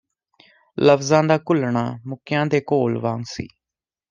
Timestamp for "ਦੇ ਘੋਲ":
2.45-2.97